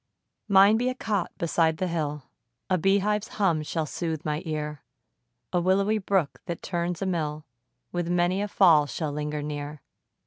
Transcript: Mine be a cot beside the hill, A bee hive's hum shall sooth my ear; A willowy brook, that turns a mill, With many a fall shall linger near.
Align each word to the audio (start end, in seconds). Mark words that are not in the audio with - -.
Mine 0.47 0.77
be 0.77 0.89
a 0.89 0.95
cot 0.95 1.31
beside 1.37 1.77
the 1.77 1.85
hill, 1.85 2.23
A 2.71 2.79
bee 2.79 2.97
hive's 2.97 3.27
hum 3.37 3.61
shall 3.61 3.85
sooth 3.85 4.25
my 4.25 4.41
ear; 4.47 4.81
A 5.53 5.61
willowy 5.61 5.99
brook, 5.99 6.41
that 6.47 6.63
turns 6.63 7.03
a 7.03 7.05
mill, 7.05 7.45
With 7.91 8.07
many 8.09 8.41
a 8.41 8.47
fall 8.47 8.87
shall 8.87 9.11
linger 9.11 9.43
near. 9.43 9.83